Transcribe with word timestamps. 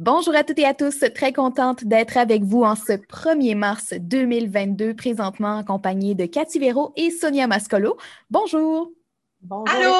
Bonjour 0.00 0.34
à 0.34 0.44
toutes 0.44 0.58
et 0.58 0.64
à 0.64 0.72
tous, 0.72 1.04
très 1.14 1.30
contente 1.30 1.84
d'être 1.84 2.16
avec 2.16 2.42
vous 2.42 2.62
en 2.62 2.74
ce 2.74 2.94
1er 2.94 3.54
mars 3.54 3.92
2022, 3.92 4.96
présentement 4.96 5.58
accompagnée 5.58 6.14
de 6.14 6.24
Cathy 6.24 6.58
Véro 6.58 6.94
et 6.96 7.10
Sonia 7.10 7.46
Mascolo. 7.46 7.98
Bonjour. 8.30 8.92
Bonjour. 9.42 9.68
Allô? 9.68 9.92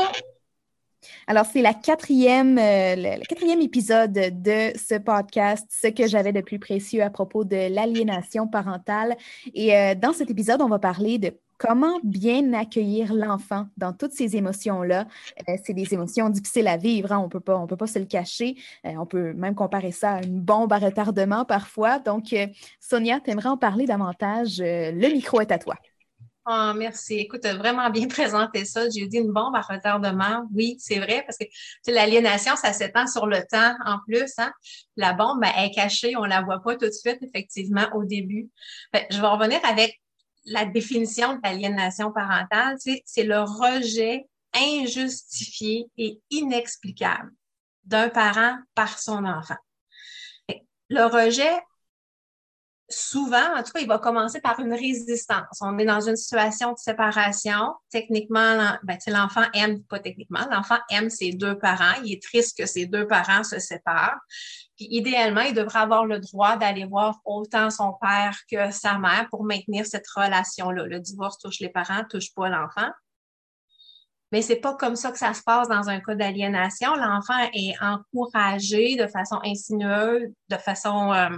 Alors, 1.26 1.44
c'est 1.44 1.60
la 1.60 1.74
quatrième, 1.74 2.56
euh, 2.56 2.94
le, 2.96 3.26
quatrième 3.26 3.60
épisode 3.60 4.12
de 4.14 4.72
ce 4.74 4.96
podcast, 4.98 5.66
ce 5.68 5.88
que 5.88 6.06
j'avais 6.06 6.32
de 6.32 6.40
plus 6.40 6.58
précieux 6.58 7.02
à 7.02 7.10
propos 7.10 7.44
de 7.44 7.70
l'aliénation 7.70 8.48
parentale. 8.48 9.18
Et 9.52 9.76
euh, 9.76 9.94
dans 9.94 10.14
cet 10.14 10.30
épisode, 10.30 10.62
on 10.62 10.68
va 10.68 10.78
parler 10.78 11.18
de 11.18 11.34
comment 11.60 12.00
bien 12.02 12.54
accueillir 12.54 13.14
l'enfant 13.14 13.66
dans 13.76 13.92
toutes 13.92 14.12
ces 14.12 14.34
émotions-là? 14.34 15.06
Euh, 15.48 15.56
c'est 15.62 15.74
des 15.74 15.92
émotions 15.92 16.30
difficiles 16.30 16.66
à 16.66 16.78
vivre, 16.78 17.12
hein. 17.12 17.18
on 17.18 17.30
on 17.52 17.66
peut 17.66 17.76
pas 17.76 17.86
se 17.86 17.98
le 17.98 18.06
cacher. 18.06 18.56
on 18.82 19.06
peut 19.06 19.34
même 19.34 19.54
comparer 19.54 19.92
ça 19.92 20.14
à 20.14 20.22
une 20.22 20.40
bombe 20.40 20.72
à 20.72 20.78
retardement 20.78 21.44
parfois. 21.44 21.98
Donc, 21.98 22.34
Sonia, 22.80 23.20
tu 23.20 23.30
aimerais 23.30 23.50
en 23.50 23.56
parler 23.56 23.86
davantage? 23.86 24.58
le 24.60 25.12
micro 25.12 25.40
est 25.40 25.52
à 25.52 25.58
toi. 25.58 25.76
Oh, 26.46 26.72
merci. 26.74 27.16
Écoute, 27.16 27.46
vraiment 27.46 27.90
bien 27.90 28.08
présenté 28.08 28.64
ça. 28.64 28.88
J'ai 28.88 29.06
dit 29.06 29.18
une 29.18 29.32
bombe 29.32 29.54
à 29.54 29.60
retardement. 29.60 30.48
Oui, 30.54 30.76
c'est 30.78 30.98
vrai, 30.98 31.22
parce 31.26 31.36
que 31.38 31.44
l'aliénation, 31.92 32.56
ça 32.56 32.72
s'étend 32.72 33.06
sur 33.06 33.26
le 33.26 33.40
temps 33.50 33.74
en 33.84 33.98
plus. 34.06 34.32
Hein. 34.38 34.50
La 34.96 35.12
bombe, 35.12 35.40
ben, 35.40 35.52
est 35.58 35.70
cachée, 35.70 36.16
on 36.16 36.24
ne 36.24 36.28
la 36.28 36.40
voit 36.40 36.60
pas 36.60 36.76
tout 36.76 36.86
de 36.86 36.90
suite, 36.90 37.18
effectivement, 37.22 37.86
au 37.94 38.04
début. 38.04 38.48
je 38.94 39.20
vais 39.20 39.26
revenir 39.26 39.60
avec 39.64 40.00
la 40.50 40.64
définition 40.64 41.34
de 41.34 41.40
l'aliénation 41.42 42.12
parentale. 42.12 42.76
C'est 43.04 43.24
le 43.24 43.40
rejet 43.40 44.26
injustifié 44.54 45.86
et 45.96 46.20
inexplicable 46.30 47.30
d'un 47.84 48.08
parent 48.08 48.58
par 48.74 48.98
son 48.98 49.24
enfant. 49.24 49.56
Le 50.88 51.04
rejet, 51.04 51.56
souvent, 52.90 53.56
en 53.56 53.62
tout 53.62 53.72
cas, 53.72 53.80
il 53.80 53.86
va 53.86 53.98
commencer 53.98 54.40
par 54.40 54.58
une 54.60 54.72
résistance. 54.72 55.58
On 55.60 55.78
est 55.78 55.84
dans 55.84 56.00
une 56.00 56.16
situation 56.16 56.72
de 56.72 56.78
séparation. 56.78 57.74
Techniquement, 57.90 58.76
ben, 58.82 58.98
l'enfant 59.06 59.44
aime, 59.54 59.82
pas 59.84 60.00
techniquement, 60.00 60.46
l'enfant 60.50 60.78
aime 60.90 61.10
ses 61.10 61.32
deux 61.32 61.58
parents. 61.58 62.00
Il 62.04 62.12
est 62.12 62.22
triste 62.22 62.58
que 62.58 62.66
ses 62.66 62.86
deux 62.86 63.06
parents 63.06 63.44
se 63.44 63.58
séparent. 63.58 64.18
Puis 64.76 64.88
idéalement, 64.90 65.42
il 65.42 65.54
devrait 65.54 65.80
avoir 65.80 66.06
le 66.06 66.18
droit 66.18 66.56
d'aller 66.56 66.84
voir 66.84 67.20
autant 67.24 67.70
son 67.70 67.94
père 68.00 68.36
que 68.50 68.70
sa 68.70 68.98
mère 68.98 69.28
pour 69.30 69.44
maintenir 69.44 69.86
cette 69.86 70.08
relation-là. 70.08 70.86
Le 70.86 71.00
divorce 71.00 71.38
touche 71.38 71.60
les 71.60 71.68
parents, 71.68 72.04
touche 72.08 72.34
pas 72.34 72.48
l'enfant. 72.48 72.90
Mais 74.32 74.42
c'est 74.42 74.56
pas 74.56 74.74
comme 74.74 74.96
ça 74.96 75.10
que 75.10 75.18
ça 75.18 75.34
se 75.34 75.42
passe 75.42 75.68
dans 75.68 75.88
un 75.88 76.00
cas 76.00 76.14
d'aliénation. 76.14 76.94
L'enfant 76.94 77.48
est 77.52 77.74
encouragé 77.80 78.96
de 78.96 79.08
façon 79.08 79.40
insinueuse, 79.44 80.28
de 80.48 80.56
façon 80.56 81.12
euh, 81.12 81.28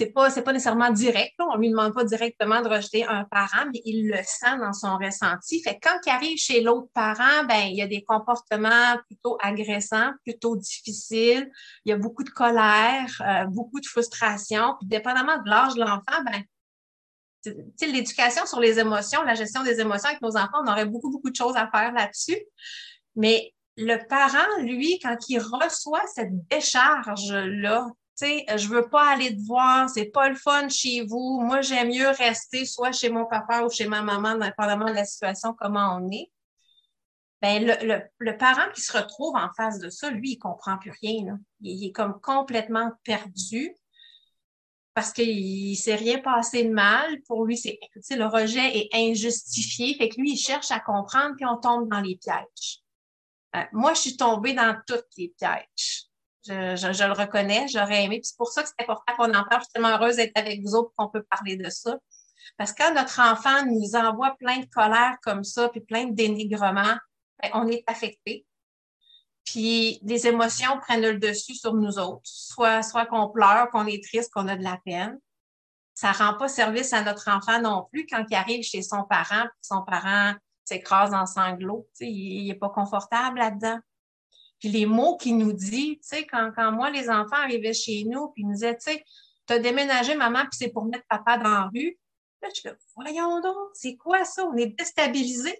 c'est 0.00 0.12
pas 0.12 0.30
c'est 0.30 0.40
pas 0.40 0.54
nécessairement 0.54 0.90
direct. 0.90 1.34
On 1.40 1.56
lui 1.58 1.68
demande 1.68 1.92
pas 1.92 2.04
directement 2.04 2.62
de 2.62 2.68
rejeter 2.70 3.04
un 3.04 3.24
parent, 3.24 3.66
mais 3.70 3.82
il 3.84 4.08
le 4.08 4.16
sent 4.24 4.56
dans 4.58 4.72
son 4.72 4.96
ressenti. 4.96 5.62
Fait 5.62 5.78
que 5.78 5.88
quand 5.88 5.98
il 6.06 6.10
arrive 6.10 6.38
chez 6.38 6.62
l'autre 6.62 6.88
parent, 6.94 7.44
ben 7.46 7.66
il 7.66 7.76
y 7.76 7.82
a 7.82 7.86
des 7.86 8.02
comportements 8.02 8.96
plutôt 9.06 9.36
agressants, 9.42 10.12
plutôt 10.24 10.56
difficiles. 10.56 11.50
Il 11.84 11.90
y 11.90 11.92
a 11.92 11.98
beaucoup 11.98 12.24
de 12.24 12.30
colère, 12.30 13.10
euh, 13.20 13.44
beaucoup 13.44 13.78
de 13.78 13.86
frustration. 13.86 14.74
Puis 14.80 14.88
dépendamment 14.88 15.36
de 15.36 15.50
l'âge 15.50 15.74
de 15.74 15.80
l'enfant, 15.80 16.24
ben 16.24 16.42
l'éducation 17.82 18.46
sur 18.46 18.60
les 18.60 18.78
émotions, 18.78 19.22
la 19.22 19.34
gestion 19.34 19.62
des 19.62 19.80
émotions 19.80 20.08
avec 20.08 20.22
nos 20.22 20.34
enfants, 20.34 20.62
on 20.64 20.70
aurait 20.70 20.86
beaucoup 20.86 21.10
beaucoup 21.10 21.30
de 21.30 21.36
choses 21.36 21.56
à 21.56 21.68
faire 21.70 21.92
là-dessus. 21.92 22.40
Mais 23.16 23.52
le 23.76 23.98
parent, 24.08 24.62
lui, 24.62 24.98
quand 25.02 25.16
il 25.28 25.40
reçoit 25.40 26.06
cette 26.14 26.32
décharge-là 26.48 27.86
sais, 28.26 28.44
je 28.56 28.68
veux 28.68 28.88
pas 28.88 29.12
aller 29.12 29.36
te 29.36 29.42
voir, 29.46 29.88
c'est 29.88 30.06
pas 30.06 30.28
le 30.28 30.34
fun 30.34 30.68
chez 30.68 31.04
vous. 31.06 31.40
Moi, 31.40 31.60
j'aime 31.62 31.88
mieux 31.88 32.08
rester 32.08 32.64
soit 32.64 32.92
chez 32.92 33.10
mon 33.10 33.26
papa 33.26 33.62
ou 33.62 33.70
chez 33.70 33.86
ma 33.86 34.02
maman, 34.02 34.36
dépendamment 34.36 34.88
de 34.88 34.94
la 34.94 35.04
situation, 35.04 35.54
comment 35.58 35.98
on 35.98 36.10
est. 36.10 36.30
Ben, 37.42 37.64
le, 38.18 38.36
parent 38.36 38.70
qui 38.74 38.82
se 38.82 38.96
retrouve 38.96 39.34
en 39.34 39.50
face 39.56 39.78
de 39.78 39.88
ça, 39.88 40.10
lui, 40.10 40.32
il 40.32 40.38
comprend 40.38 40.76
plus 40.76 40.92
rien. 41.00 41.38
Il, 41.62 41.86
est 41.86 41.92
comme 41.92 42.20
complètement 42.20 42.92
perdu 43.02 43.74
parce 44.92 45.12
qu'il 45.12 45.70
ne 45.70 45.74
s'est 45.74 45.94
rien 45.94 46.18
passé 46.18 46.64
de 46.64 46.70
mal. 46.70 47.22
Pour 47.22 47.46
lui, 47.46 47.56
c'est, 47.56 47.78
le 48.10 48.26
rejet 48.26 48.76
est 48.76 48.90
injustifié. 48.92 49.94
Fait 49.94 50.10
que 50.10 50.20
lui, 50.20 50.32
il 50.32 50.36
cherche 50.36 50.70
à 50.70 50.80
comprendre, 50.80 51.34
puis 51.36 51.46
on 51.46 51.56
tombe 51.56 51.88
dans 51.88 52.00
les 52.00 52.16
pièges. 52.16 52.82
Euh, 53.56 53.64
moi, 53.72 53.94
je 53.94 54.00
suis 54.00 54.16
tombée 54.18 54.52
dans 54.52 54.76
tous 54.86 55.02
les 55.16 55.32
pièges. 55.38 56.09
Je, 56.46 57.06
le 57.06 57.12
reconnais, 57.12 57.66
j'aurais 57.68 58.04
aimé. 58.04 58.20
c'est 58.22 58.36
pour 58.36 58.50
ça 58.50 58.62
que 58.62 58.68
c'est 58.68 58.82
important 58.82 59.14
qu'on 59.16 59.34
en 59.34 59.44
parle. 59.44 59.60
Je 59.60 59.64
suis 59.64 59.72
tellement 59.74 59.90
heureuse 59.90 60.16
d'être 60.16 60.36
avec 60.36 60.62
vous 60.62 60.74
autres 60.74 60.92
qu'on 60.96 61.08
peut 61.08 61.22
parler 61.22 61.56
de 61.56 61.68
ça. 61.68 61.96
Parce 62.56 62.72
que 62.72 62.82
quand 62.82 62.94
notre 62.94 63.20
enfant 63.20 63.66
nous 63.66 63.94
envoie 63.94 64.36
plein 64.38 64.58
de 64.58 64.66
colère 64.66 65.16
comme 65.22 65.44
ça, 65.44 65.68
puis 65.68 65.80
plein 65.80 66.06
de 66.06 66.14
dénigrement, 66.14 66.96
ben, 67.42 67.50
on 67.54 67.68
est 67.68 67.84
affecté. 67.86 68.46
Puis 69.44 69.98
les 70.02 70.26
émotions 70.26 70.78
prennent 70.78 71.02
le 71.02 71.18
dessus 71.18 71.54
sur 71.54 71.74
nous 71.74 71.98
autres. 71.98 72.22
Soit, 72.24 72.82
soit 72.82 73.06
qu'on 73.06 73.28
pleure, 73.28 73.68
qu'on 73.70 73.86
est 73.86 74.02
triste, 74.02 74.32
qu'on 74.32 74.48
a 74.48 74.56
de 74.56 74.62
la 74.62 74.78
peine. 74.84 75.18
Ça 75.94 76.12
rend 76.12 76.34
pas 76.34 76.48
service 76.48 76.92
à 76.92 77.02
notre 77.02 77.28
enfant 77.28 77.60
non 77.60 77.86
plus 77.92 78.06
quand 78.06 78.24
il 78.28 78.34
arrive 78.34 78.62
chez 78.62 78.82
son 78.82 79.04
parent, 79.04 79.42
puis 79.42 79.60
son 79.62 79.82
parent 79.82 80.34
s'écrase 80.64 81.12
en 81.12 81.26
sanglots. 81.26 81.86
Il 82.00 82.46
n'est 82.46 82.54
pas 82.54 82.70
confortable 82.70 83.38
là-dedans. 83.38 83.78
Puis 84.60 84.68
les 84.68 84.86
mots 84.86 85.16
qu'il 85.16 85.38
nous 85.38 85.52
dit, 85.52 85.98
tu 86.02 86.08
sais, 86.08 86.26
quand, 86.26 86.52
quand 86.54 86.70
moi, 86.70 86.90
les 86.90 87.08
enfants 87.08 87.36
arrivaient 87.36 87.72
chez 87.72 88.04
nous, 88.04 88.28
puis 88.28 88.42
ils 88.42 88.46
nous 88.46 88.54
disaient, 88.54 88.76
tu 88.76 88.92
sais, 88.92 89.04
tu 89.46 89.54
as 89.54 89.58
déménagé, 89.58 90.14
maman, 90.14 90.40
puis 90.40 90.58
c'est 90.58 90.68
pour 90.68 90.84
mettre 90.84 91.06
papa 91.08 91.38
dans 91.38 91.48
la 91.48 91.70
rue. 91.74 91.98
Là, 92.42 92.48
je 92.54 92.68
dis, 92.68 92.76
voyons 92.94 93.40
donc, 93.40 93.70
c'est 93.74 93.96
quoi 93.96 94.24
ça? 94.24 94.44
On 94.44 94.56
est 94.56 94.78
déstabilisé. 94.78 95.50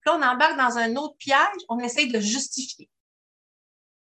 Puis 0.00 0.10
là, 0.10 0.16
on 0.16 0.22
embarque 0.22 0.56
dans 0.56 0.78
un 0.78 0.96
autre 0.96 1.16
piège, 1.18 1.62
on 1.68 1.78
essaye 1.78 2.10
de 2.10 2.20
justifier. 2.20 2.90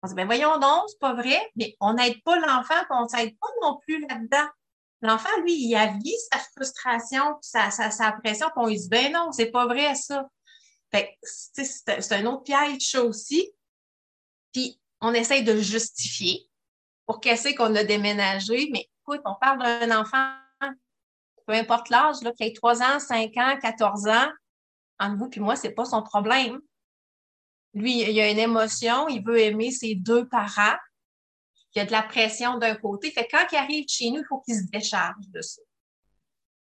On 0.02 0.08
dit, 0.08 0.14
ben 0.14 0.26
voyons 0.26 0.58
donc, 0.58 0.82
c'est 0.88 0.98
pas 0.98 1.14
vrai, 1.14 1.40
mais 1.54 1.76
on 1.78 1.94
n'aide 1.94 2.20
pas 2.24 2.36
l'enfant, 2.40 2.74
puis 2.74 2.90
on 2.90 3.06
s'aide 3.06 3.38
pas 3.38 3.48
non 3.62 3.78
plus 3.86 4.00
là-dedans. 4.08 4.48
L'enfant, 5.00 5.30
lui, 5.42 5.54
il 5.54 5.74
a 5.76 5.92
sa 6.32 6.38
frustration, 6.56 7.36
sa, 7.40 7.70
sa, 7.70 7.90
sa 7.90 8.12
pression, 8.12 8.48
puis 8.48 8.56
on 8.64 8.66
lui 8.66 8.76
dit, 8.76 8.88
ben 8.88 9.12
non, 9.12 9.30
c'est 9.30 9.50
pas 9.50 9.66
vrai 9.66 9.94
ça. 9.94 10.28
Fait 10.90 11.16
c'est 11.22 12.12
un 12.12 12.26
autre 12.26 12.42
piège, 12.42 12.90
ça 12.90 13.02
aussi. 13.02 13.52
Puis 14.52 14.80
on 15.00 15.14
essaye 15.14 15.44
de 15.44 15.56
justifier 15.56 16.48
pour 17.06 17.20
qu'est-ce 17.20 17.54
qu'on 17.54 17.74
a 17.74 17.84
déménagé. 17.84 18.68
Mais 18.72 18.88
écoute, 19.00 19.20
on 19.24 19.34
parle 19.40 19.58
d'un 19.62 20.00
enfant, 20.00 20.34
peu 21.46 21.54
importe 21.54 21.90
l'âge, 21.90 22.16
qui 22.36 22.44
a 22.44 22.50
3 22.52 22.82
ans, 22.82 23.00
5 23.00 23.36
ans, 23.36 23.58
14 23.60 24.08
ans, 24.08 24.30
entre 24.98 25.16
vous 25.16 25.28
puis 25.28 25.40
moi, 25.40 25.56
c'est 25.56 25.72
pas 25.72 25.84
son 25.84 26.02
problème. 26.02 26.60
Lui, 27.74 28.02
il 28.02 28.20
a 28.20 28.30
une 28.30 28.38
émotion, 28.38 29.08
il 29.08 29.24
veut 29.24 29.40
aimer 29.40 29.70
ses 29.70 29.94
deux 29.94 30.28
parents. 30.28 30.76
Il 31.74 31.78
y 31.78 31.82
a 31.82 31.86
de 31.86 31.92
la 31.92 32.02
pression 32.02 32.58
d'un 32.58 32.74
côté. 32.74 33.10
Fait 33.10 33.26
quand 33.30 33.46
il 33.50 33.56
arrive 33.56 33.86
chez 33.88 34.10
nous, 34.10 34.20
il 34.20 34.26
faut 34.28 34.40
qu'il 34.40 34.54
se 34.54 34.70
décharge 34.70 35.26
de 35.28 35.40
ça. 35.40 35.62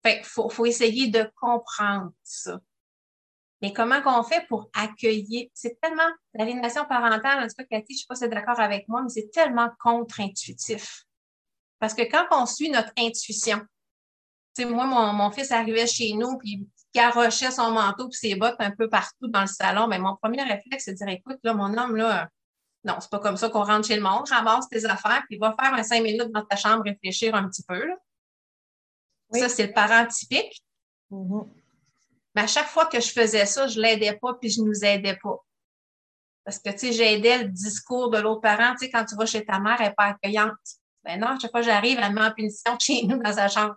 Fait 0.03 0.23
faut, 0.25 0.49
faut 0.49 0.67
essayer 0.67 1.09
de 1.09 1.31
comprendre 1.41 2.11
ça. 2.23 2.61
Mais 3.63 3.73
comment 3.73 4.03
qu'on 4.03 4.23
fait 4.23 4.47
pour 4.49 4.69
accueillir? 4.75 5.49
C'est 5.55 5.81
tellement, 5.81 6.09
l'aliénation 6.35 6.85
parentale, 6.85 7.43
en 7.43 7.47
tout 7.47 7.55
cas, 7.57 7.65
Cathy, 7.65 7.95
je 7.95 8.01
sais 8.01 8.07
pas 8.09 8.15
si 8.15 8.21
tu 8.21 8.27
es 8.27 8.29
d'accord 8.29 8.61
avec 8.61 8.87
moi, 8.89 9.03
mais 9.03 9.09
c'est 9.09 9.31
tellement 9.31 9.71
contre-intuitif. 9.81 11.05
Parce 11.79 11.95
que 11.95 12.03
quand 12.03 12.27
on 12.33 12.47
suit 12.47 12.71
notre 12.71 12.93
intuition, 12.99 13.59
tu 14.55 14.63
sais, 14.63 14.65
moi, 14.67 14.87
mon, 14.87 15.13
mon, 15.13 15.31
fils 15.31 15.53
arrivait 15.53 15.87
chez 15.87 16.13
nous, 16.13 16.37
puis 16.39 16.51
il 16.51 16.69
garochait 16.95 17.51
son 17.51 17.71
manteau 17.71 18.09
puis 18.09 18.19
ses 18.19 18.35
bottes 18.35 18.57
un 18.59 18.71
peu 18.71 18.89
partout 18.89 19.29
dans 19.29 19.43
le 19.43 19.47
salon, 19.47 19.87
mais 19.87 19.99
mon 19.99 20.17
premier 20.17 20.43
réflexe, 20.43 20.85
c'est 20.85 20.93
de 20.93 20.97
dire, 20.97 21.09
écoute, 21.09 21.39
là, 21.43 21.55
mon 21.55 21.77
homme, 21.77 21.97
là, 21.97 22.29
non, 22.85 22.97
c'est 23.01 23.11
pas 23.11 23.19
comme 23.19 23.37
ça 23.37 23.49
qu'on 23.49 23.65
rentre 23.65 23.89
chez 23.89 23.97
le 23.97 24.03
monde, 24.03 24.29
ramasse 24.29 24.69
tes 24.69 24.85
affaires, 24.85 25.23
puis 25.29 25.39
va 25.39 25.55
faire 25.61 25.75
un 25.75 25.83
cinq 25.83 26.03
minutes 26.03 26.31
dans 26.31 26.45
ta 26.45 26.57
chambre, 26.57 26.85
réfléchir 26.85 27.35
un 27.35 27.49
petit 27.49 27.63
peu, 27.63 27.85
là. 27.85 27.97
Ça, 29.33 29.49
c'est 29.49 29.67
le 29.67 29.73
parent 29.73 30.07
typique. 30.07 30.63
Mm-hmm. 31.11 31.49
Mais 32.37 32.43
à 32.43 32.47
chaque 32.47 32.69
fois 32.69 32.85
que 32.85 33.01
je 33.01 33.11
faisais 33.11 33.47
ça, 33.47 33.67
je 33.67 33.81
l'aidais 33.81 34.19
pas 34.21 34.35
puis 34.35 34.51
je 34.51 34.61
nous 34.61 34.85
aidais 34.85 35.17
pas. 35.17 35.39
Parce 36.45 36.59
que, 36.59 36.71
tu 36.71 36.79
sais, 36.79 36.93
j'aidais 36.93 37.45
le 37.45 37.49
discours 37.49 38.11
de 38.11 38.19
l'autre 38.19 38.43
parent. 38.43 38.73
Tu 38.73 38.85
sais, 38.85 38.91
quand 38.91 39.07
tu 39.07 39.17
vas 39.17 39.27
chez 39.27 39.45
ta 39.45 39.59
mère, 39.59 39.77
elle 39.81 39.89
n'est 39.89 39.95
pas 39.95 40.05
accueillante. 40.05 40.53
Ben 41.03 41.19
non, 41.19 41.29
à 41.29 41.39
chaque 41.39 41.51
fois 41.51 41.63
j'arrive, 41.63 41.99
elle 42.01 42.11
me 42.11 42.21
met 42.21 42.27
en 42.27 42.33
punition 42.33 42.77
chez 42.81 43.05
nous 43.05 43.21
dans 43.23 43.33
sa 43.33 43.49
chambre. 43.49 43.75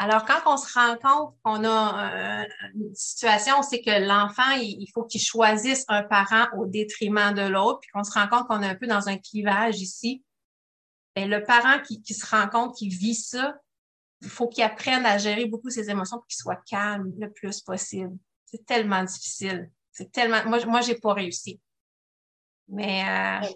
Alors, 0.00 0.24
quand 0.24 0.40
on 0.46 0.56
se 0.56 0.72
rend 0.72 0.96
compte 0.96 1.34
qu'on 1.42 1.64
a 1.64 2.42
euh, 2.42 2.44
une 2.74 2.94
situation, 2.94 3.62
c'est 3.62 3.82
que 3.82 4.06
l'enfant, 4.06 4.52
il, 4.52 4.86
faut 4.94 5.02
qu'il 5.02 5.20
choisisse 5.20 5.84
un 5.88 6.04
parent 6.04 6.46
au 6.56 6.66
détriment 6.66 7.34
de 7.34 7.42
l'autre, 7.42 7.80
puis 7.80 7.90
qu'on 7.92 8.04
se 8.04 8.12
rend 8.12 8.28
compte 8.28 8.46
qu'on 8.46 8.62
est 8.62 8.68
un 8.68 8.76
peu 8.76 8.86
dans 8.86 9.08
un 9.08 9.18
clivage 9.18 9.80
ici. 9.80 10.24
Ben, 11.16 11.28
le 11.28 11.42
parent 11.42 11.82
qui, 11.82 12.00
qui 12.00 12.14
se 12.14 12.24
rend 12.24 12.48
compte 12.48 12.76
qu'il 12.76 12.90
vit 12.90 13.16
ça, 13.16 13.56
il 14.22 14.28
faut 14.28 14.48
qu'il 14.48 14.64
apprenne 14.64 15.06
à 15.06 15.18
gérer 15.18 15.46
beaucoup 15.46 15.70
ses 15.70 15.90
émotions 15.90 16.18
pour 16.18 16.26
qu'il 16.26 16.36
soit 16.36 16.60
calme 16.68 17.12
le 17.18 17.30
plus 17.30 17.60
possible. 17.60 18.16
C'est 18.46 18.64
tellement 18.64 19.04
difficile. 19.04 19.70
C'est 19.92 20.10
tellement. 20.10 20.44
Moi, 20.46 20.64
moi, 20.66 20.80
j'ai 20.80 20.96
pas 20.96 21.12
réussi. 21.12 21.60
Mais 22.68 23.02
euh, 23.02 23.48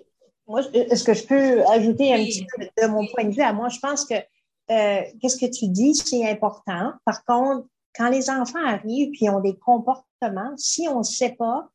Moi, 0.46 0.62
est-ce 0.72 1.04
que 1.04 1.14
je 1.14 1.26
peux 1.26 1.64
ajouter 1.66 2.14
un 2.14 2.18
petit 2.18 2.46
peu 2.46 2.64
de 2.64 2.86
mon 2.88 3.06
point 3.06 3.24
de 3.24 3.34
vue 3.34 3.42
à 3.42 3.52
moi? 3.52 3.68
Je 3.68 3.78
pense 3.78 4.04
que 4.04 4.14
euh, 4.14 5.02
qu'est-ce 5.20 5.36
que 5.36 5.50
tu 5.50 5.68
dis, 5.68 5.94
c'est 5.94 6.28
important. 6.30 6.92
Par 7.04 7.24
contre, 7.24 7.66
quand 7.94 8.08
les 8.08 8.30
enfants 8.30 8.64
arrivent 8.64 9.10
puis 9.12 9.28
ont 9.28 9.40
des 9.40 9.56
comportements, 9.58 10.54
si 10.56 10.88
on 10.88 10.98
ne 10.98 11.04
sait 11.04 11.34
pas 11.38 11.68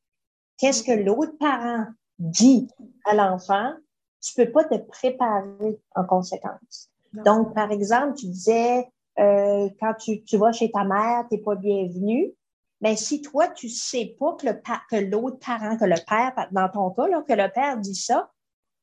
qu'est-ce 0.57 0.83
que 0.83 0.91
l'autre 0.91 1.37
parent 1.39 1.85
dit 2.17 2.67
à 3.05 3.13
l'enfant, 3.13 3.73
tu 4.21 4.33
peux 4.33 4.51
pas 4.51 4.63
te 4.63 4.75
préparer 4.75 5.79
en 5.95 6.03
conséquence. 6.05 6.86
Donc, 7.13 7.53
par 7.53 7.71
exemple, 7.71 8.15
tu 8.15 8.27
disais, 8.27 8.87
euh, 9.19 9.69
quand 9.79 9.93
tu, 9.95 10.23
tu 10.23 10.37
vas 10.37 10.51
chez 10.51 10.71
ta 10.71 10.83
mère, 10.83 11.25
tu 11.29 11.35
n'es 11.35 11.41
pas 11.41 11.55
bienvenu. 11.55 12.33
Mais 12.81 12.95
si 12.95 13.21
toi, 13.21 13.47
tu 13.47 13.69
sais 13.69 14.15
pas 14.19 14.33
que, 14.33 14.45
le 14.45 14.61
que 14.89 14.95
l'autre 14.95 15.39
parent, 15.43 15.77
que 15.77 15.85
le 15.85 15.95
père, 16.07 16.47
dans 16.51 16.69
ton 16.69 16.91
cas, 16.91 17.07
là, 17.07 17.23
que 17.27 17.33
le 17.33 17.51
père 17.51 17.77
dit 17.77 17.95
ça, 17.95 18.31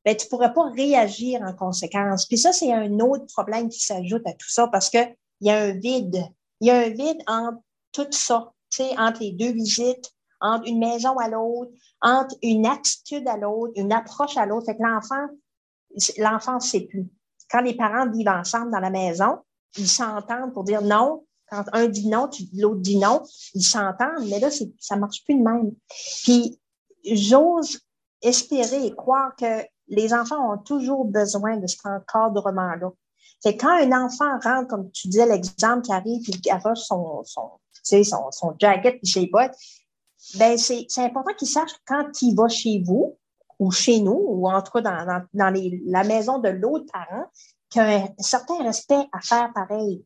ben, 0.03 0.15
tu 0.15 0.27
pourrais 0.27 0.53
pas 0.53 0.69
réagir 0.69 1.41
en 1.41 1.53
conséquence. 1.53 2.25
Puis 2.27 2.37
ça, 2.37 2.51
c'est 2.51 2.71
un 2.71 2.99
autre 2.99 3.25
problème 3.33 3.69
qui 3.69 3.79
s'ajoute 3.79 4.25
à 4.27 4.33
tout 4.33 4.49
ça 4.49 4.67
parce 4.67 4.89
que 4.89 4.99
il 5.41 5.47
y 5.47 5.49
a 5.49 5.57
un 5.57 5.71
vide. 5.71 6.23
Il 6.59 6.67
y 6.67 6.71
a 6.71 6.77
un 6.77 6.89
vide 6.89 7.21
entre 7.27 7.59
tout 7.91 8.11
ça, 8.11 8.53
tu 8.69 8.83
sais, 8.83 8.97
entre 8.99 9.21
les 9.21 9.31
deux 9.31 9.51
visites, 9.51 10.13
entre 10.41 10.67
une 10.67 10.79
maison 10.79 11.17
à 11.17 11.29
l'autre, 11.29 11.71
entre 12.01 12.35
une 12.41 12.65
attitude 12.65 13.27
à 13.27 13.37
l'autre, 13.37 13.73
une 13.75 13.91
approche 13.91 14.37
à 14.37 14.45
l'autre. 14.45 14.65
Fait 14.67 14.77
que 14.77 14.83
l'enfant, 14.83 15.27
l'enfant 16.17 16.55
ne 16.55 16.59
sait 16.59 16.81
plus. 16.81 17.07
Quand 17.49 17.61
les 17.61 17.75
parents 17.75 18.09
vivent 18.09 18.29
ensemble 18.29 18.71
dans 18.71 18.79
la 18.79 18.89
maison, 18.89 19.37
ils 19.77 19.87
s'entendent 19.87 20.53
pour 20.53 20.63
dire 20.63 20.81
non. 20.81 21.25
Quand 21.49 21.63
un 21.73 21.87
dit 21.87 22.07
non, 22.07 22.29
l'autre 22.55 22.81
dit 22.81 22.97
non, 22.97 23.21
ils 23.53 23.63
s'entendent, 23.63 24.27
mais 24.29 24.39
là, 24.39 24.49
ça 24.79 24.95
marche 24.95 25.23
plus 25.25 25.35
de 25.35 25.43
même. 25.43 25.71
Puis, 26.23 26.59
j'ose 27.05 27.79
espérer 28.21 28.87
et 28.87 28.95
croire 28.95 29.35
que 29.35 29.63
les 29.87 30.13
enfants 30.13 30.53
ont 30.53 30.57
toujours 30.57 31.05
besoin 31.05 31.57
de 31.57 31.67
ce 31.67 31.77
encadrement-là. 31.83 32.89
C'est 33.39 33.57
quand 33.57 33.69
un 33.69 34.05
enfant 34.05 34.39
rentre, 34.43 34.67
comme 34.67 34.89
tu 34.91 35.07
disais, 35.07 35.27
l'exemple 35.27 35.83
qui 35.83 35.93
arrive, 35.93 36.23
puis 36.23 36.33
il 36.43 36.51
arrache 36.51 36.79
son, 36.79 37.23
son, 37.25 37.51
son, 37.83 38.31
son 38.31 38.55
jacket 38.57 38.97
puis 38.99 39.11
ses 39.11 39.27
bottes, 39.27 39.55
ben 40.39 40.57
c'est 40.57 40.87
important 40.97 41.33
qu'il 41.37 41.47
sache 41.47 41.71
quand 41.85 42.09
il 42.23 42.35
va 42.35 42.47
chez 42.47 42.81
vous 42.83 43.15
ou 43.59 43.71
chez 43.71 43.99
nous, 43.99 44.21
ou 44.27 44.49
en 44.49 44.61
tout 44.61 44.71
cas 44.71 44.81
dans, 44.81 45.25
la 45.33 46.03
maison 46.03 46.39
de 46.39 46.49
l'autre 46.49 46.85
parent, 46.91 47.25
qu'il 47.69 47.81
y 47.81 47.85
a 47.85 48.03
un 48.03 48.07
certain 48.19 48.63
respect 48.63 49.07
à 49.11 49.21
faire 49.21 49.51
pareil. 49.53 50.05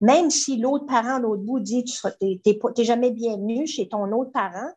Même 0.00 0.30
si 0.30 0.56
l'autre 0.56 0.86
parent, 0.86 1.18
l'autre 1.18 1.42
bout, 1.42 1.60
dit 1.60 1.84
tu 1.84 2.06
n'es 2.20 2.84
jamais 2.84 3.10
bienvenu 3.10 3.66
chez 3.66 3.88
ton 3.88 4.10
autre 4.12 4.32
parent, 4.32 4.70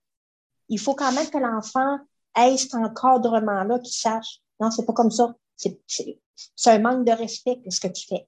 il 0.69 0.79
faut 0.79 0.93
quand 0.93 1.11
même 1.11 1.29
que 1.29 1.37
l'enfant 1.37 1.99
ait 2.35 2.57
cet 2.57 2.75
encadrement-là, 2.75 3.79
qu'il 3.79 3.93
sache. 3.93 4.41
Non, 4.59 4.71
c'est 4.71 4.85
pas 4.85 4.93
comme 4.93 5.11
ça. 5.11 5.35
C'est 5.55 6.71
un 6.71 6.79
manque 6.79 7.05
de 7.05 7.11
respect 7.11 7.61
ce 7.69 7.79
que 7.79 7.87
tu 7.87 8.07
fais. 8.07 8.27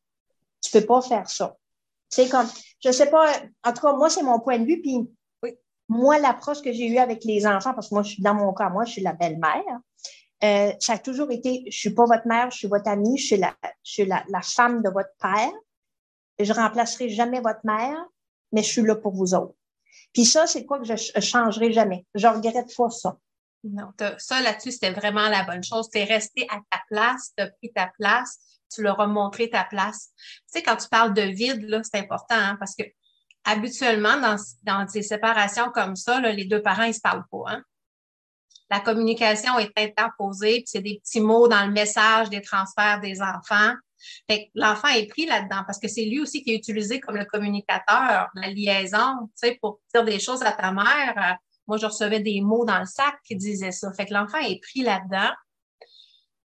Tu 0.61 0.71
peux 0.71 0.85
pas 0.85 1.01
faire 1.01 1.29
ça. 1.29 1.55
C'est 2.09 2.29
comme, 2.29 2.47
je 2.83 2.91
sais 2.91 3.09
pas, 3.09 3.31
en 3.63 3.73
tout 3.73 3.81
cas, 3.81 3.93
moi, 3.93 4.09
c'est 4.09 4.23
mon 4.23 4.39
point 4.39 4.59
de 4.59 4.65
vue, 4.65 4.81
puis 4.81 5.09
moi, 5.89 6.19
l'approche 6.19 6.61
que 6.61 6.71
j'ai 6.71 6.87
eue 6.87 6.97
avec 6.97 7.23
les 7.23 7.47
enfants, 7.47 7.73
parce 7.73 7.89
que 7.89 7.95
moi, 7.95 8.03
je 8.03 8.13
suis 8.13 8.23
dans 8.23 8.33
mon 8.33 8.53
cas, 8.53 8.69
moi, 8.69 8.85
je 8.85 8.93
suis 8.93 9.01
la 9.01 9.13
belle-mère, 9.13 9.63
euh, 10.43 10.71
ça 10.79 10.93
a 10.93 10.97
toujours 10.99 11.31
été, 11.31 11.63
je 11.67 11.77
suis 11.77 11.93
pas 11.93 12.05
votre 12.05 12.27
mère, 12.27 12.51
je 12.51 12.57
suis 12.57 12.67
votre 12.67 12.87
amie, 12.87 13.17
je 13.17 13.25
suis 13.25 13.37
la, 13.37 13.55
je 13.83 13.91
suis 13.91 14.05
la, 14.05 14.23
la 14.29 14.41
femme 14.41 14.83
de 14.83 14.89
votre 14.89 15.09
père. 15.19 15.51
Je 16.39 16.53
remplacerai 16.53 17.09
jamais 17.09 17.41
votre 17.41 17.61
mère, 17.63 17.97
mais 18.51 18.61
je 18.61 18.67
suis 18.67 18.83
là 18.83 18.95
pour 18.95 19.13
vous 19.13 19.33
autres. 19.33 19.55
Puis 20.13 20.25
ça, 20.25 20.45
c'est 20.45 20.65
quoi 20.65 20.79
que 20.79 20.85
je, 20.85 20.95
changerai 21.19 21.73
jamais. 21.73 22.05
Je 22.13 22.27
regrette 22.27 22.75
pas 22.75 22.89
ça. 22.89 23.17
Non, 23.63 23.91
ça 24.19 24.41
là-dessus, 24.41 24.73
c'était 24.73 24.91
vraiment 24.91 25.27
la 25.29 25.43
bonne 25.43 25.63
chose. 25.63 25.89
Tu 25.89 25.97
es 25.99 26.03
resté 26.03 26.47
à 26.49 26.59
ta 26.69 26.79
place, 26.87 27.33
tu 27.35 27.43
as 27.43 27.47
pris 27.47 27.71
ta 27.73 27.91
place, 27.97 28.37
tu 28.71 28.83
leur 28.83 28.99
as 28.99 29.07
montré 29.07 29.49
ta 29.49 29.63
place. 29.63 30.11
Tu 30.15 30.43
sais, 30.47 30.63
quand 30.63 30.77
tu 30.77 30.87
parles 30.89 31.13
de 31.13 31.23
vide, 31.23 31.63
là, 31.63 31.81
c'est 31.83 31.97
important 31.97 32.35
hein, 32.35 32.55
parce 32.59 32.75
que 32.75 32.83
habituellement, 33.47 34.19
dans, 34.19 34.35
dans 34.63 34.87
ces 34.87 35.01
séparations 35.01 35.71
comme 35.71 35.95
ça, 35.95 36.19
là, 36.19 36.31
les 36.31 36.45
deux 36.45 36.61
parents, 36.61 36.83
ils 36.83 36.93
se 36.93 36.99
parlent 36.99 37.25
pas. 37.31 37.53
Hein? 37.53 37.63
La 38.69 38.81
communication 38.81 39.57
est 39.57 39.71
interposée, 39.77 40.55
puis 40.55 40.65
c'est 40.67 40.81
des 40.81 40.99
petits 41.01 41.21
mots 41.21 41.47
dans 41.47 41.65
le 41.65 41.71
message 41.71 42.29
des 42.29 42.41
transferts 42.41 42.99
des 42.99 43.21
enfants. 43.21 43.73
L'enfant 44.53 44.89
est 44.89 45.07
pris 45.07 45.25
là-dedans 45.25 45.63
parce 45.65 45.79
que 45.79 45.87
c'est 45.87 46.03
lui 46.03 46.19
aussi 46.19 46.43
qui 46.43 46.51
est 46.51 46.57
utilisé 46.57 46.99
comme 46.99 47.15
le 47.15 47.23
communicateur, 47.23 48.27
la 48.35 48.49
liaison, 48.49 49.29
tu 49.41 49.47
sais, 49.47 49.57
pour 49.61 49.79
dire 49.93 50.03
des 50.03 50.19
choses 50.19 50.43
à 50.43 50.51
ta 50.51 50.73
mère. 50.73 51.37
Moi, 51.67 51.77
je 51.77 51.85
recevais 51.85 52.19
des 52.19 52.41
mots 52.41 52.65
dans 52.65 52.79
le 52.79 52.85
sac 52.85 53.15
qui 53.25 53.37
disaient 53.37 53.71
ça. 53.71 53.91
Fait 53.93 54.05
que 54.05 54.13
l'enfant 54.13 54.39
est 54.39 54.61
pris 54.61 54.81
là-dedans. 54.81 55.31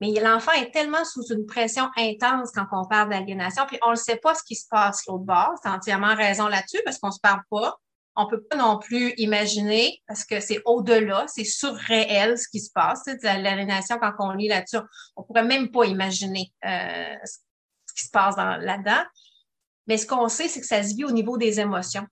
Mais 0.00 0.12
l'enfant 0.20 0.52
est 0.52 0.70
tellement 0.72 1.04
sous 1.04 1.24
une 1.32 1.46
pression 1.46 1.88
intense 1.96 2.50
quand 2.52 2.66
on 2.72 2.84
parle 2.86 3.10
d'aliénation, 3.10 3.64
puis 3.66 3.78
on 3.82 3.92
ne 3.92 3.96
sait 3.96 4.16
pas 4.16 4.34
ce 4.34 4.42
qui 4.42 4.54
se 4.54 4.66
passe 4.68 5.06
l'autre 5.06 5.24
bord. 5.24 5.54
C'est 5.62 5.70
entièrement 5.70 6.14
raison 6.14 6.48
là-dessus 6.48 6.80
parce 6.84 6.98
qu'on 6.98 7.08
ne 7.08 7.12
se 7.12 7.20
parle 7.20 7.40
pas. 7.50 7.76
On 8.14 8.26
peut 8.26 8.42
pas 8.42 8.56
non 8.56 8.78
plus 8.78 9.12
imaginer 9.18 10.02
parce 10.06 10.24
que 10.24 10.40
c'est 10.40 10.60
au-delà, 10.64 11.26
c'est 11.28 11.44
surréel 11.44 12.38
ce 12.38 12.48
qui 12.48 12.60
se 12.60 12.70
passe. 12.72 13.02
L'aliénation, 13.22 13.98
quand 13.98 14.12
on 14.18 14.32
lit 14.32 14.48
là-dessus, 14.48 14.78
on 15.16 15.22
pourrait 15.22 15.44
même 15.44 15.70
pas 15.70 15.84
imaginer 15.84 16.52
euh, 16.64 17.14
ce 17.24 17.94
qui 17.94 18.04
se 18.06 18.10
passe 18.10 18.36
là-dedans. 18.36 19.04
Mais 19.86 19.98
ce 19.98 20.06
qu'on 20.06 20.28
sait, 20.28 20.48
c'est 20.48 20.60
que 20.60 20.66
ça 20.66 20.82
se 20.82 20.94
vit 20.94 21.04
au 21.04 21.10
niveau 21.10 21.36
des 21.36 21.60
émotions. 21.60 22.06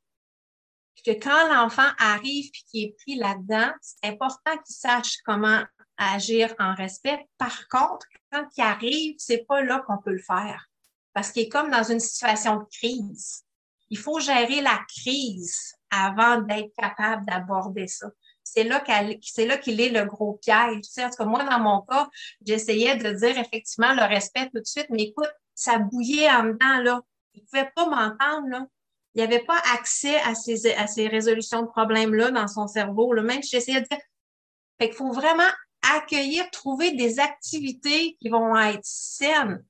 Puis 0.94 1.14
que 1.14 1.22
quand 1.22 1.48
l'enfant 1.52 1.88
arrive 1.98 2.50
puis 2.52 2.64
qu'il 2.70 2.84
est 2.84 2.96
pris 2.98 3.16
là-dedans, 3.16 3.72
c'est 3.80 4.08
important 4.08 4.52
qu'il 4.64 4.76
sache 4.76 5.16
comment 5.24 5.62
agir 5.96 6.54
en 6.58 6.74
respect. 6.74 7.26
Par 7.38 7.68
contre, 7.68 8.06
quand 8.32 8.46
il 8.56 8.62
arrive, 8.62 9.14
c'est 9.18 9.46
pas 9.46 9.62
là 9.62 9.82
qu'on 9.86 9.98
peut 9.98 10.12
le 10.12 10.22
faire. 10.22 10.66
Parce 11.12 11.30
qu'il 11.30 11.42
est 11.42 11.48
comme 11.48 11.70
dans 11.70 11.84
une 11.84 12.00
situation 12.00 12.56
de 12.56 12.64
crise. 12.64 13.44
Il 13.90 13.98
faut 13.98 14.18
gérer 14.18 14.60
la 14.60 14.80
crise 14.88 15.74
avant 15.90 16.40
d'être 16.40 16.72
capable 16.76 17.24
d'aborder 17.26 17.86
ça. 17.86 18.08
C'est 18.42 18.64
là 18.64 18.84
c'est 19.22 19.60
qu'il 19.60 19.80
est 19.80 19.88
le 19.88 20.04
gros 20.04 20.34
piège. 20.34 20.82
Tu 20.82 20.90
sais, 20.90 21.04
en 21.04 21.10
tout 21.10 21.24
moi, 21.24 21.44
dans 21.44 21.60
mon 21.60 21.80
cas, 21.82 22.08
j'essayais 22.44 22.96
de 22.96 23.10
dire 23.10 23.38
effectivement 23.38 23.94
le 23.94 24.02
respect 24.02 24.50
tout 24.52 24.60
de 24.60 24.66
suite, 24.66 24.86
mais 24.90 25.04
écoute, 25.04 25.30
ça 25.54 25.78
bouillait 25.78 26.30
en 26.30 26.44
dedans, 26.44 26.82
là. 26.82 27.00
Il 27.32 27.44
pouvait 27.44 27.70
pas 27.74 27.86
m'entendre, 27.86 28.48
là. 28.48 28.66
Il 29.14 29.18
n'y 29.18 29.22
avait 29.22 29.44
pas 29.44 29.60
accès 29.74 30.20
à 30.20 30.34
ces, 30.34 30.72
à 30.74 30.86
ces 30.86 31.06
résolutions 31.06 31.62
de 31.62 31.68
problèmes-là 31.68 32.32
dans 32.32 32.48
son 32.48 32.66
cerveau. 32.66 33.12
Là. 33.12 33.22
Même 33.22 33.42
si 33.42 33.50
j'essayais 33.50 33.80
de 33.80 33.86
dire, 33.86 33.98
fait 34.78 34.88
qu'il 34.88 34.96
faut 34.96 35.12
vraiment 35.12 35.50
accueillir, 35.92 36.48
trouver 36.50 36.92
des 36.92 37.20
activités 37.20 38.16
qui 38.20 38.28
vont 38.28 38.56
être 38.56 38.84
saines. 38.84 39.64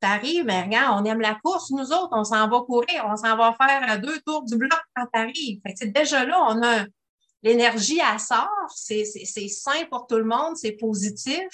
T'arrives, 0.00 0.44
mais 0.44 0.62
regarde, 0.62 1.00
on 1.00 1.04
aime 1.06 1.20
la 1.20 1.34
course, 1.42 1.70
nous 1.70 1.92
autres, 1.92 2.10
on 2.12 2.24
s'en 2.24 2.48
va 2.48 2.60
courir, 2.60 3.06
on 3.06 3.16
s'en 3.16 3.36
va 3.36 3.56
faire 3.56 4.00
deux 4.00 4.20
tours 4.20 4.44
du 4.44 4.56
bloc 4.56 4.80
quand 4.94 5.06
t'arrives. 5.12 5.60
Fait 5.66 5.86
déjà 5.86 6.24
là, 6.24 6.38
on 6.50 6.62
a 6.62 6.84
l'énergie 7.42 8.00
à 8.00 8.18
sort, 8.18 8.48
c'est 8.74 9.04
sain 9.04 9.84
pour 9.90 10.06
tout 10.06 10.16
le 10.16 10.24
monde, 10.24 10.56
c'est 10.56 10.72
positif. 10.72 11.48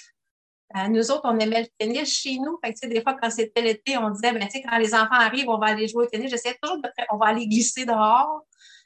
Euh, 0.76 0.86
nous 0.88 1.10
autres, 1.10 1.22
on 1.24 1.38
aimait 1.38 1.62
le 1.62 1.68
tennis 1.78 2.08
chez 2.08 2.38
nous. 2.38 2.58
Fait 2.64 2.72
que, 2.72 2.86
des 2.86 3.02
fois, 3.02 3.16
quand 3.20 3.30
c'était 3.30 3.60
l'été, 3.60 3.98
on 3.98 4.10
disait, 4.10 4.32
ben, 4.32 4.46
quand 4.52 4.78
les 4.78 4.94
enfants 4.94 5.08
arrivent, 5.12 5.48
on 5.48 5.58
va 5.58 5.66
aller 5.66 5.88
jouer 5.88 6.04
au 6.04 6.08
tennis. 6.08 6.30
J'essayais 6.30 6.56
toujours 6.62 6.80
de, 6.80 6.88
on 7.10 7.16
va 7.16 7.26
aller 7.26 7.48
glisser 7.48 7.84
dehors. 7.84 8.42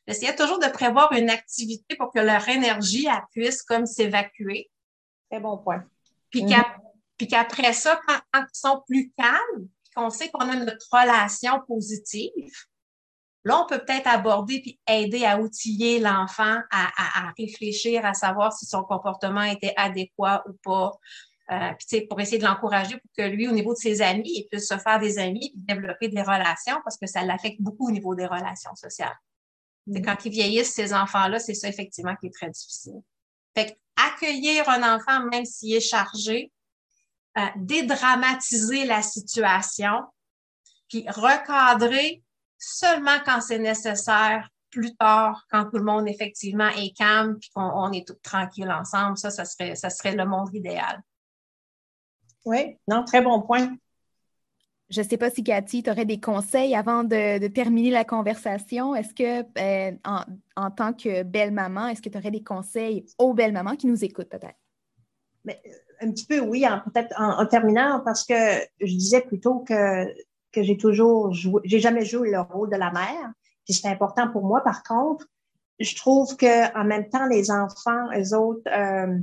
J'essayais 0.07 0.35
toujours 0.35 0.59
de 0.59 0.69
prévoir 0.69 1.13
une 1.13 1.29
activité 1.29 1.95
pour 1.97 2.11
que 2.11 2.21
leur 2.21 2.47
énergie 2.49 3.07
puisse 3.33 3.63
comme 3.63 3.85
s'évacuer. 3.85 4.71
Très 5.31 5.41
bon 5.41 5.59
point. 5.59 5.85
Puis 6.31 6.45
mhm. 6.45 6.65
qu'après 7.29 7.73
ça, 7.73 8.01
quand, 8.07 8.19
ils 8.35 8.47
sont 8.53 8.83
plus 8.87 9.13
calmes, 9.17 9.69
qu'on 9.95 10.11
sait 10.11 10.31
qu'on 10.31 10.49
a 10.49 10.57
notre 10.57 10.87
relation 10.91 11.61
positive, 11.67 12.53
là, 13.45 13.63
on 13.63 13.67
peut 13.67 13.79
peut-être 13.79 14.09
aborder 14.09 14.61
puis 14.61 14.81
aider 14.89 15.25
à 15.25 15.39
outiller 15.39 16.01
l'enfant 16.01 16.59
à, 16.71 17.33
réfléchir, 17.39 18.05
à 18.05 18.15
savoir 18.15 18.53
si 18.53 18.67
son 18.67 18.83
comportement 18.83 19.43
était 19.43 19.75
adéquat 19.77 20.45
ou 20.49 20.53
pas. 20.65 20.93
Euh, 21.53 21.73
puis, 21.79 22.07
pour 22.07 22.21
essayer 22.21 22.39
de 22.39 22.45
l'encourager 22.45 22.97
pour 22.97 23.11
que 23.17 23.23
lui, 23.23 23.47
au 23.47 23.53
niveau 23.53 23.75
de 23.75 23.79
ses 23.79 24.01
amis, 24.01 24.33
il 24.35 24.49
puisse 24.51 24.67
se 24.67 24.79
faire 24.79 24.99
des 24.99 25.19
amis 25.19 25.53
et 25.55 25.75
développer 25.75 26.09
des 26.09 26.23
relations 26.23 26.81
parce 26.83 26.97
que 26.97 27.07
ça 27.07 27.23
l'affecte 27.23 27.61
beaucoup 27.61 27.89
au 27.89 27.91
niveau 27.91 28.15
des 28.15 28.27
relations 28.27 28.75
sociales. 28.75 29.17
Mhm. 29.87 30.03
Quand 30.03 30.17
ils 30.25 30.33
vieillissent, 30.33 30.73
ces 30.73 30.95
enfants-là, 30.95 31.39
c'est 31.39 31.55
ça 31.55 31.69
effectivement 31.69 32.17
qui 32.17 32.27
est 32.27 32.35
très 32.35 32.51
difficile. 32.51 33.01
Fait 33.55 33.79
accueillir 33.97 34.69
un 34.69 34.97
enfant 34.97 35.25
même 35.27 35.45
s'il 35.45 35.75
est 35.75 35.81
chargé, 35.81 36.53
euh, 37.39 37.47
dédramatiser 37.57 38.85
la 38.85 39.03
situation, 39.03 40.03
puis 40.89 41.05
recadrer 41.09 42.23
seulement 42.59 43.19
quand 43.25 43.41
c'est 43.41 43.59
nécessaire, 43.59 44.49
plus 44.71 44.95
tard, 44.97 45.47
quand 45.51 45.71
tout 45.71 45.79
le 45.79 45.85
monde 45.85 46.09
effectivement 46.09 46.69
est 46.69 46.97
calme, 46.97 47.39
puis 47.39 47.49
qu'on 47.55 47.93
est 47.93 48.07
tout 48.07 48.17
tranquille 48.23 48.71
ensemble. 48.71 49.17
Ça, 49.17 49.31
ça 49.31 49.45
serait, 49.45 49.77
ça 49.77 49.89
serait 49.89 50.17
le 50.17 50.27
monde 50.27 50.53
idéal. 50.53 51.01
Oui, 52.45 52.77
non, 52.89 53.05
très 53.05 53.23
bon 53.23 53.41
point. 53.43 53.77
Je 54.91 55.01
ne 55.01 55.07
sais 55.07 55.17
pas 55.17 55.31
si 55.31 55.43
Cathy, 55.43 55.83
tu 55.83 55.91
aurais 55.91 56.05
des 56.05 56.21
conseils 56.21 56.75
avant 56.75 57.05
de, 57.05 57.47
terminer 57.49 57.91
la 57.91 58.05
conversation. 58.05 58.95
Est-ce 58.95 59.15
que, 59.15 59.43
euh, 59.59 59.97
en, 60.57 60.71
tant 60.71 60.93
que 60.93 61.23
belle-maman, 61.23 61.89
est-ce 61.89 62.03
que 62.03 62.11
tu 62.11 62.19
aurais 62.19 62.31
des 62.31 62.43
conseils 62.43 63.07
aux 63.19 63.33
belles-mamans 63.33 63.77
qui 63.77 63.87
nous 63.87 64.05
écoutent 64.05 64.29
peut-être? 64.29 64.59
Mais, 65.45 65.61
un 66.01 66.11
petit 66.11 66.27
peu, 66.27 66.41
oui, 66.41 66.65
peut-être 66.93 67.15
en, 67.19 67.47
terminant, 67.47 68.01
parce 68.05 68.25
que 68.25 68.35
je 68.81 68.87
disais 68.95 69.23
plutôt 69.23 69.61
que, 69.61 70.07
que 70.53 70.63
j'ai 70.63 70.77
toujours 70.77 71.33
joué, 71.33 71.63
j'ai 71.65 71.81
jamais 71.81 72.05
joué 72.05 72.31
le 72.31 72.41
rôle 72.41 72.71
de 72.71 72.77
la 72.77 72.91
mère, 72.91 73.33
puis 73.65 73.75
c'est 73.75 73.89
important 73.89 74.31
pour 74.31 74.45
moi. 74.45 74.63
Par 74.63 74.83
contre, 74.83 75.27
je 75.81 75.97
trouve 75.97 76.37
que 76.37 76.77
en 76.79 76.85
même 76.85 77.09
temps, 77.09 77.27
les 77.27 77.51
enfants, 77.51 78.09
eux 78.17 78.37
autres, 78.37 78.69
euh, 78.71 79.19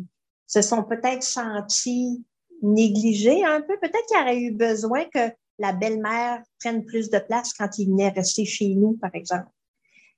se 0.48 0.62
sont 0.62 0.84
peut-être 0.84 1.24
sentis 1.24 2.26
négligés 2.62 3.46
un 3.46 3.62
peu. 3.62 3.78
Peut-être 3.80 4.06
qu'il 4.08 4.18
y 4.18 4.22
aurait 4.22 4.40
eu 4.40 4.52
besoin 4.52 5.06
que 5.06 5.32
la 5.62 5.74
belle-mère 5.74 6.42
prenne 6.60 6.84
plus 6.86 7.10
de 7.10 7.20
place 7.20 7.54
quand 7.54 7.78
il 7.78 7.90
venait 7.90 8.10
rester 8.10 8.46
chez 8.46 8.74
nous, 8.76 8.98
par 9.00 9.14
exemple. 9.14 9.48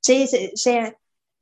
Tu 0.01 0.25
sais, 0.25 0.53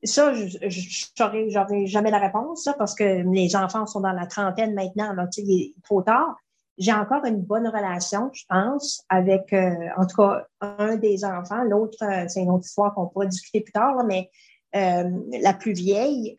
ça, 0.03 0.34
je 0.34 1.53
n'aurais 1.55 1.86
jamais 1.86 2.12
la 2.12 2.17
réponse, 2.17 2.67
parce 2.77 2.96
que 2.96 3.24
les 3.31 3.55
enfants 3.55 3.86
sont 3.86 4.01
dans 4.01 4.12
la 4.12 4.25
trentaine 4.25 4.74
maintenant, 4.74 5.13
là, 5.13 5.27
il 5.38 5.62
est 5.62 5.74
trop 5.84 6.01
tard. 6.01 6.36
J'ai 6.77 6.93
encore 6.93 7.25
une 7.25 7.41
bonne 7.41 7.67
relation, 7.67 8.31
je 8.34 8.43
pense, 8.50 9.03
avec, 9.10 9.53
euh, 9.53 9.89
en 9.98 10.08
tout 10.08 10.17
cas, 10.17 10.48
un 10.62 10.96
des 10.96 11.24
enfants. 11.24 11.63
L'autre, 11.63 12.03
euh, 12.03 12.25
c'est 12.27 12.41
une 12.41 12.50
autre 12.50 12.65
histoire 12.65 12.93
qu'on 12.96 13.08
pourra 13.08 13.27
discuter 13.27 13.62
plus 13.62 13.74
tard, 13.74 14.03
mais 14.05 14.29
euh, 14.75 15.10
la 15.41 15.53
plus 15.53 15.74
vieille, 15.74 16.36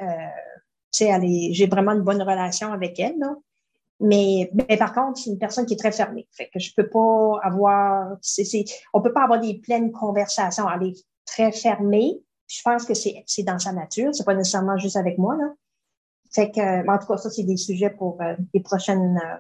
j'ai 0.92 1.66
vraiment 1.66 1.92
une 1.92 2.00
bonne 2.00 2.23
relation 2.23 2.73
avec 2.73 2.99
elle. 2.99 3.23
Mais, 4.03 4.51
mais, 4.53 4.77
par 4.77 4.93
contre, 4.93 5.21
c'est 5.21 5.31
une 5.31 5.39
personne 5.39 5.65
qui 5.65 5.75
est 5.75 5.79
très 5.79 5.93
fermée. 5.93 6.27
Fait 6.33 6.51
que 6.53 6.59
je 6.59 6.75
peux 6.75 6.89
pas 6.89 7.39
avoir, 7.43 8.17
c'est, 8.21 8.65
on 8.93 9.01
peut 9.01 9.13
pas 9.13 9.23
avoir 9.23 9.41
des 9.41 9.61
pleines 9.61 9.93
conversations. 9.93 10.67
Elle 10.69 10.89
est 10.89 11.07
très 11.25 11.53
fermée. 11.53 12.21
Je 12.49 12.61
pense 12.65 12.85
que 12.85 12.95
c'est, 12.95 13.25
dans 13.45 13.61
sa 13.61 13.73
nature. 13.73 14.13
C'est 14.13 14.25
pas 14.25 14.35
nécessairement 14.35 14.77
juste 14.77 14.97
avec 14.97 15.19
moi, 15.19 15.37
là. 15.37 15.53
Fait 16.35 16.51
que, 16.51 16.91
en 16.91 16.99
tout 16.99 17.07
cas, 17.07 17.17
ça, 17.17 17.31
c'est 17.31 17.45
des 17.45 17.57
sujets 17.57 17.91
pour 17.91 18.21
euh, 18.23 18.35
des 18.53 18.61
prochaines, 18.61 19.21
euh, 19.23 19.37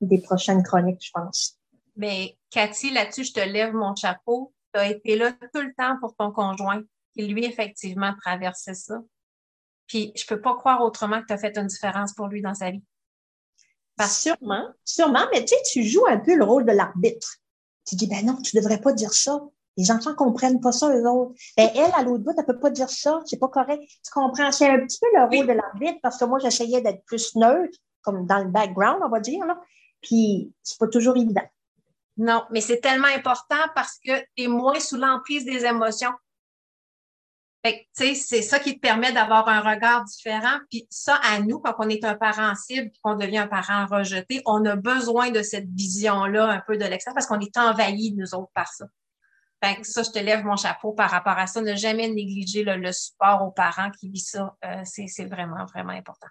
des 0.00 0.18
prochaines 0.18 0.62
chroniques, 0.62 1.04
je 1.04 1.10
pense. 1.12 1.58
Mais 1.96 2.36
Cathy, 2.50 2.90
là-dessus, 2.90 3.24
je 3.24 3.32
te 3.34 3.40
lève 3.40 3.74
mon 3.74 3.94
chapeau. 3.94 4.52
Tu 4.74 4.80
as 4.80 4.90
été 4.90 5.16
là 5.16 5.32
tout 5.32 5.60
le 5.60 5.72
temps 5.76 5.98
pour 6.00 6.16
ton 6.16 6.32
conjoint, 6.32 6.82
qui 7.14 7.26
lui, 7.28 7.44
effectivement, 7.44 8.12
traversait 8.20 8.74
ça. 8.74 9.00
Puis, 9.86 10.12
je 10.16 10.24
peux 10.26 10.40
pas 10.40 10.56
croire 10.56 10.82
autrement 10.82 11.20
que 11.20 11.26
tu 11.26 11.32
as 11.32 11.38
fait 11.38 11.56
une 11.58 11.66
différence 11.66 12.14
pour 12.14 12.26
lui 12.26 12.40
dans 12.42 12.54
sa 12.54 12.70
vie. 12.70 12.82
Sûrement, 14.08 14.68
sûrement, 14.84 15.26
mais 15.32 15.44
tu 15.44 15.54
sais, 15.54 15.62
tu 15.72 15.82
joues 15.84 16.06
un 16.08 16.18
peu 16.18 16.34
le 16.34 16.44
rôle 16.44 16.64
de 16.64 16.72
l'arbitre. 16.72 17.36
Tu 17.86 17.96
dis, 17.96 18.06
ben 18.06 18.24
non, 18.24 18.36
tu 18.36 18.56
devrais 18.56 18.80
pas 18.80 18.92
dire 18.92 19.12
ça. 19.12 19.40
Les 19.76 19.90
enfants 19.90 20.14
comprennent 20.14 20.60
pas 20.60 20.72
ça, 20.72 20.88
eux 20.94 21.06
autres. 21.08 21.34
Ben, 21.56 21.70
elle, 21.74 21.92
à 21.94 22.02
l'autre 22.02 22.24
bout, 22.24 22.34
elle 22.36 22.44
peut 22.44 22.58
pas 22.58 22.70
dire 22.70 22.90
ça. 22.90 23.20
C'est 23.24 23.38
pas 23.38 23.48
correct. 23.48 23.82
Tu 23.82 24.10
comprends? 24.12 24.52
C'est 24.52 24.68
un 24.68 24.80
petit 24.80 24.98
peu 25.00 25.06
le 25.14 25.24
rôle 25.24 25.46
de 25.46 25.52
l'arbitre 25.52 25.98
parce 26.02 26.18
que 26.18 26.24
moi, 26.24 26.38
j'essayais 26.38 26.80
d'être 26.80 27.04
plus 27.04 27.34
neutre, 27.36 27.78
comme 28.02 28.26
dans 28.26 28.38
le 28.38 28.50
background, 28.50 29.00
on 29.04 29.08
va 29.08 29.20
dire, 29.20 29.44
là. 29.46 29.58
Puis, 30.02 30.52
c'est 30.62 30.78
pas 30.78 30.88
toujours 30.88 31.16
évident. 31.16 31.46
Non, 32.16 32.44
mais 32.50 32.60
c'est 32.60 32.80
tellement 32.80 33.08
important 33.08 33.62
parce 33.74 33.98
que 34.04 34.18
tu 34.36 34.44
es 34.44 34.48
moins 34.48 34.80
sous 34.80 34.96
l'emprise 34.96 35.44
des 35.44 35.64
émotions 35.64 36.12
c'est 37.92 38.42
ça 38.42 38.58
qui 38.58 38.76
te 38.76 38.80
permet 38.80 39.12
d'avoir 39.12 39.48
un 39.48 39.60
regard 39.60 40.04
différent. 40.04 40.58
Puis 40.70 40.86
ça, 40.88 41.16
à 41.16 41.40
nous, 41.40 41.58
quand 41.58 41.74
on 41.78 41.88
est 41.88 42.04
un 42.04 42.14
parent 42.14 42.54
cible, 42.54 42.90
qu'on 43.02 43.16
devient 43.16 43.38
un 43.38 43.46
parent 43.46 43.86
rejeté, 43.86 44.42
on 44.46 44.64
a 44.64 44.76
besoin 44.76 45.30
de 45.30 45.42
cette 45.42 45.68
vision-là 45.68 46.46
un 46.46 46.60
peu 46.60 46.76
de 46.76 46.84
l'extérieur 46.84 47.14
parce 47.14 47.26
qu'on 47.26 47.40
est 47.40 47.56
envahi, 47.56 48.14
nous 48.14 48.34
autres, 48.34 48.50
par 48.54 48.72
ça. 48.72 48.86
Fait 49.62 49.84
ça, 49.84 50.02
je 50.02 50.10
te 50.10 50.18
lève 50.18 50.42
mon 50.42 50.56
chapeau 50.56 50.92
par 50.92 51.10
rapport 51.10 51.36
à 51.36 51.46
ça. 51.46 51.60
Ne 51.60 51.76
jamais 51.76 52.08
négliger 52.08 52.64
le, 52.64 52.92
support 52.92 53.42
aux 53.42 53.50
parents 53.50 53.90
qui 53.90 54.08
vivent 54.08 54.22
ça. 54.22 54.56
Euh, 54.64 54.82
c'est 54.84 55.26
vraiment, 55.26 55.66
vraiment 55.66 55.92
important. 55.92 56.28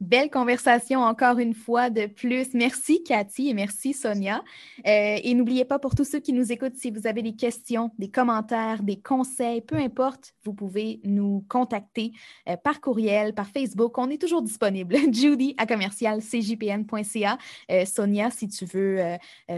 Belle 0.00 0.30
conversation 0.30 1.00
encore 1.00 1.38
une 1.38 1.52
fois 1.52 1.90
de 1.90 2.06
plus. 2.06 2.54
Merci 2.54 3.02
Cathy 3.02 3.50
et 3.50 3.54
merci 3.54 3.92
Sonia. 3.92 4.42
Euh, 4.86 5.18
et 5.22 5.34
n'oubliez 5.34 5.66
pas 5.66 5.78
pour 5.78 5.94
tous 5.94 6.04
ceux 6.04 6.20
qui 6.20 6.32
nous 6.32 6.52
écoutent, 6.52 6.76
si 6.76 6.90
vous 6.90 7.06
avez 7.06 7.20
des 7.20 7.36
questions, 7.36 7.90
des 7.98 8.10
commentaires, 8.10 8.82
des 8.82 8.98
conseils, 8.98 9.60
peu 9.60 9.76
importe, 9.76 10.32
vous 10.44 10.54
pouvez 10.54 11.00
nous 11.04 11.44
contacter 11.50 12.12
euh, 12.48 12.56
par 12.56 12.80
courriel, 12.80 13.34
par 13.34 13.48
Facebook. 13.48 13.98
On 13.98 14.08
est 14.08 14.18
toujours 14.18 14.40
disponible. 14.40 14.96
Judy 15.12 15.54
à 15.58 15.66
commercial 15.66 16.22
cjpn.ca. 16.22 17.36
Euh, 17.70 17.84
Sonia, 17.84 18.30
si 18.30 18.48
tu 18.48 18.64
veux 18.64 19.00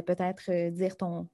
peut-être 0.07 0.71
dire 0.71 0.97
ton, 0.97 1.29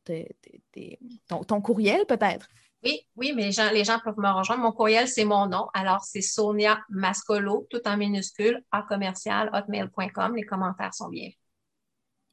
ton 1.46 1.60
courriel, 1.62 2.04
peut-être. 2.06 2.48
Oui, 2.84 3.00
oui, 3.16 3.32
mais 3.34 3.46
les 3.46 3.52
gens, 3.52 3.70
les 3.72 3.84
gens 3.84 3.98
peuvent 3.98 4.18
me 4.18 4.30
rejoindre. 4.30 4.62
Mon 4.62 4.72
courriel, 4.72 5.08
c'est 5.08 5.24
mon 5.24 5.46
nom. 5.46 5.66
Alors, 5.74 6.04
c'est 6.04 6.20
Sonia 6.20 6.78
Mascolo, 6.88 7.66
tout 7.70 7.80
en 7.86 7.96
minuscule, 7.96 8.62
à 8.70 8.82
commercial, 8.82 9.50
hotmail.com. 9.52 10.36
Les 10.36 10.44
commentaires 10.44 10.94
sont 10.94 11.08
bien. 11.08 11.30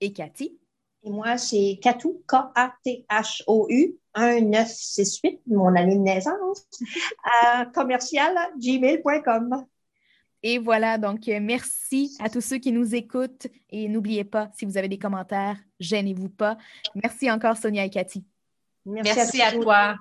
Et 0.01 0.13
Cathy? 0.13 0.59
Et 1.03 1.09
moi, 1.09 1.37
c'est 1.37 1.79
Katou, 1.81 2.23
K-A-T-H-O-U, 2.27 3.97
1968, 4.15 5.41
mon 5.47 5.75
année 5.75 5.95
de 5.95 6.01
naissance, 6.01 6.67
à 7.43 7.65
commercial, 7.67 8.35
gmail.com. 8.57 9.65
Et 10.41 10.59
voilà, 10.59 10.97
donc 10.97 11.27
euh, 11.27 11.39
merci 11.41 12.15
à 12.19 12.29
tous 12.29 12.41
ceux 12.41 12.57
qui 12.57 12.71
nous 12.71 12.93
écoutent 12.93 13.47
et 13.71 13.87
n'oubliez 13.87 14.23
pas, 14.23 14.51
si 14.55 14.65
vous 14.65 14.77
avez 14.77 14.87
des 14.87 14.99
commentaires, 14.99 15.57
gênez-vous 15.79 16.29
pas. 16.29 16.57
Merci 16.93 17.31
encore 17.31 17.57
Sonia 17.57 17.83
et 17.83 17.89
Cathy. 17.89 18.23
Merci, 18.85 19.41
à 19.41 19.51
toi. 19.51 19.95